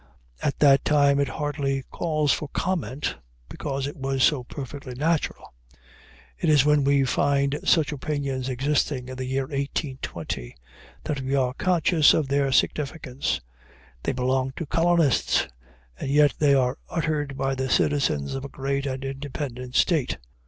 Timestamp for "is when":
6.49-6.83